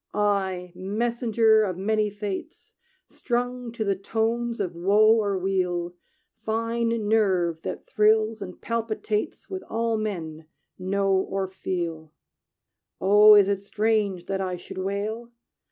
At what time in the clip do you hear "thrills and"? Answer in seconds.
7.85-8.59